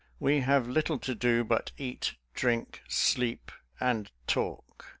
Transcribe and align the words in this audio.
We 0.19 0.39
have 0.39 0.67
little 0.67 0.97
to 0.97 1.13
do 1.13 1.43
but 1.43 1.73
eat, 1.77 2.15
drink, 2.33 2.81
sleep, 2.87 3.51
and 3.79 4.09
talk. 4.25 4.87